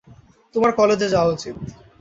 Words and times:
তোমার 0.55 0.71
কলেজে 0.71 1.07
যাওয়া 1.09 1.33
উচিত। 1.35 1.55